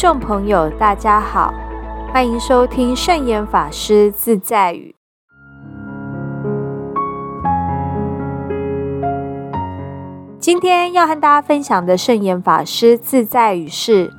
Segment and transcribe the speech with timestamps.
[0.00, 1.52] 众朋友，大家好，
[2.10, 4.94] 欢迎收听圣严法师自在语。
[10.38, 14.10] 今天要和大家分享的圣严法师自在语是：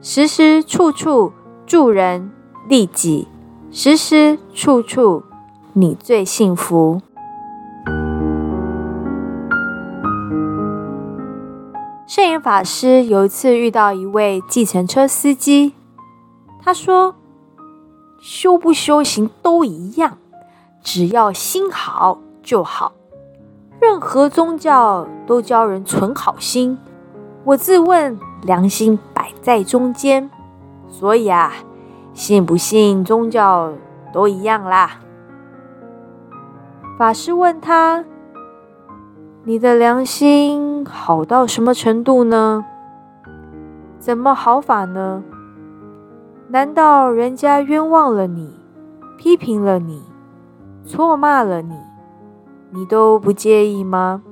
[0.00, 1.32] 时时处处
[1.64, 2.32] 助人
[2.68, 3.28] 利己，
[3.70, 5.22] 时时处处
[5.74, 7.00] 你最幸福。
[12.42, 15.74] 法师有一次遇到一位计程车司机，
[16.60, 17.14] 他说
[18.20, 20.18] ：“修不修行都一样，
[20.82, 22.94] 只要心好就好。
[23.80, 26.76] 任何宗教都教人存好心。
[27.44, 30.28] 我自问良心摆在中间，
[30.88, 31.52] 所以啊，
[32.12, 33.72] 信不信宗教
[34.12, 34.98] 都一样啦。”
[36.98, 38.04] 法师问他。
[39.44, 42.64] 你的良心好到什么程度呢？
[43.98, 45.24] 怎么好法呢？
[46.46, 48.54] 难道人家冤枉了你，
[49.18, 50.00] 批评了你，
[50.86, 51.74] 错骂了你，
[52.70, 54.22] 你都不介意吗？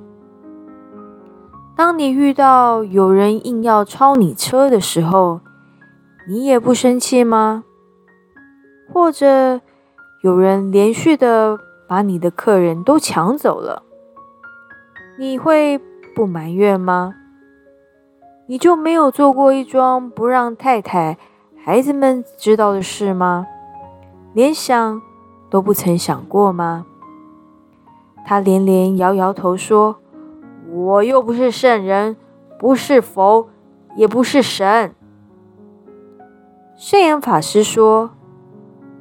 [1.75, 5.41] 当你遇到有人硬要超你车的时候，
[6.29, 7.65] 你也不生气吗？
[8.93, 9.59] 或者
[10.23, 13.83] 有人连续的把你的客人都抢走了？
[15.21, 15.79] 你会
[16.15, 17.13] 不埋怨吗？
[18.47, 21.15] 你就没有做过一桩不让太太、
[21.63, 23.45] 孩子们知道的事吗？
[24.33, 24.99] 连想
[25.47, 26.87] 都不曾想过吗？
[28.25, 29.97] 他连连摇摇头说
[30.73, 32.17] ：“我又不是圣人，
[32.57, 33.47] 不是佛，
[33.95, 34.95] 也不是神。”
[36.75, 38.09] 圣严法师说：“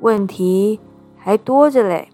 [0.00, 0.80] 问题
[1.16, 2.08] 还多着嘞。”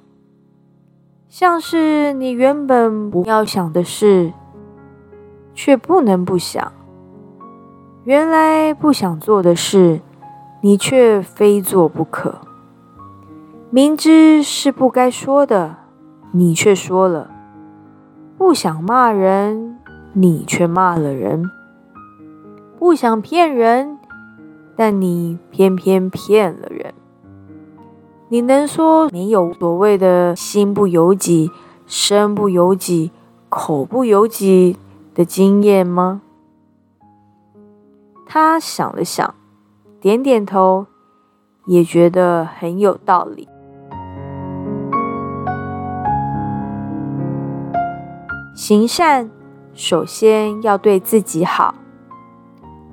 [1.38, 4.32] 像是你原本不要想的事，
[5.52, 6.72] 却不能不想；
[8.04, 10.00] 原来不想做的事，
[10.62, 12.40] 你却非做不可。
[13.68, 15.76] 明知是不该说的，
[16.30, 17.28] 你却说了；
[18.38, 19.76] 不想骂人，
[20.14, 21.42] 你却骂了人；
[22.78, 23.98] 不想骗人，
[24.74, 26.70] 但你偏偏骗了。
[28.28, 31.48] 你能说没有所谓的心不由己、
[31.86, 33.12] 身不由己、
[33.48, 34.76] 口不由己
[35.14, 36.22] 的经验吗？
[38.26, 39.32] 他想了想，
[40.00, 40.86] 点点头，
[41.66, 43.48] 也觉得很有道理。
[48.56, 49.30] 行善，
[49.72, 51.76] 首先要对自己好。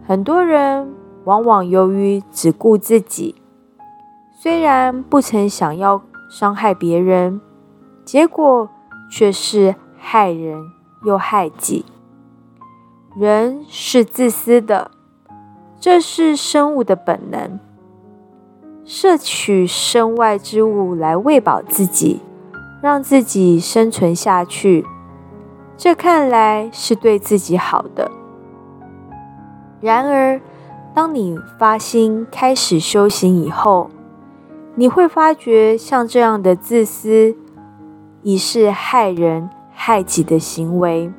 [0.05, 3.33] 很多人往往由于只顾自己。
[4.43, 7.39] 虽然不曾想要伤害别人，
[8.03, 8.67] 结果
[9.09, 10.61] 却是害人
[11.05, 11.85] 又害己。
[13.15, 14.91] 人是自私的，
[15.79, 17.57] 这是生物的本能。
[18.83, 22.19] 摄取身外之物来喂饱自己，
[22.81, 24.85] 让自己生存下去，
[25.77, 28.11] 这看来是对自己好的。
[29.79, 30.41] 然而，
[30.93, 33.89] 当你发心开始修行以后，
[34.75, 37.35] 你会发觉，像这样的自私，
[38.23, 41.11] 已是害人害己的行为。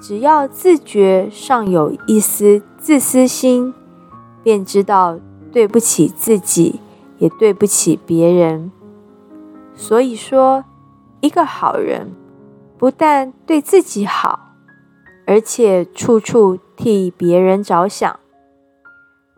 [0.00, 3.72] 只要自觉尚有一丝自私心，
[4.42, 5.18] 便知道
[5.52, 6.80] 对不起自己，
[7.18, 8.72] 也对不起别人。
[9.74, 10.64] 所以说，
[11.20, 12.12] 一个好人
[12.76, 14.54] 不但对自己好，
[15.26, 18.18] 而且处处替别人着想。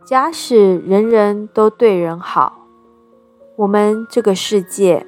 [0.06, 2.57] 假使人人都对人好，
[3.58, 5.04] 我们这个世界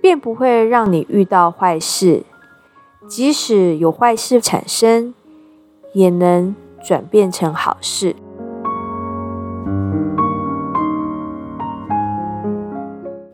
[0.00, 2.22] 便不会让你遇到坏事，
[3.08, 5.12] 即使有坏事产生，
[5.92, 8.14] 也能转变成好事。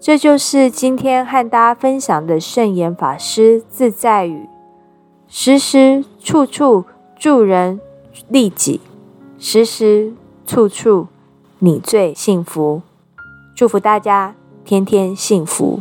[0.00, 4.48] 这就是今天和大家分享的圣严法师自在语：
[5.26, 6.86] 时时处处
[7.18, 7.78] 助人
[8.28, 8.80] 利己，
[9.38, 10.14] 时时
[10.46, 11.08] 处处
[11.58, 12.80] 你最幸福。
[13.54, 14.36] 祝福大家
[14.68, 15.80] 天天幸福！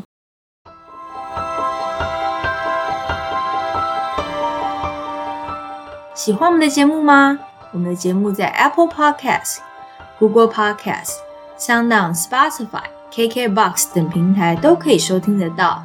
[6.16, 7.38] 喜欢我们的节目吗？
[7.74, 9.58] 我们的节目在 Apple Podcast、
[10.18, 11.16] Google Podcast、
[11.60, 15.84] SoundOn、Spotify、KKBox 等平台都可以收听得到。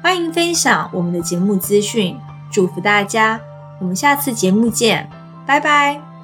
[0.00, 2.16] 欢迎分享我们的节目资讯，
[2.52, 3.40] 祝福大家！
[3.80, 5.10] 我们下次节目见，
[5.44, 6.15] 拜拜。